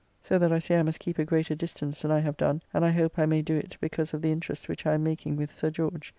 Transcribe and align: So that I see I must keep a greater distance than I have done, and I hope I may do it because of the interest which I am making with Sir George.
So 0.19 0.39
that 0.39 0.51
I 0.51 0.57
see 0.57 0.73
I 0.73 0.81
must 0.81 0.99
keep 0.99 1.19
a 1.19 1.25
greater 1.25 1.53
distance 1.53 2.01
than 2.01 2.09
I 2.09 2.21
have 2.21 2.35
done, 2.35 2.63
and 2.73 2.83
I 2.83 2.89
hope 2.89 3.19
I 3.19 3.27
may 3.27 3.43
do 3.43 3.55
it 3.55 3.77
because 3.79 4.15
of 4.15 4.23
the 4.23 4.31
interest 4.31 4.67
which 4.67 4.87
I 4.87 4.95
am 4.95 5.03
making 5.03 5.35
with 5.35 5.51
Sir 5.51 5.69
George. 5.69 6.09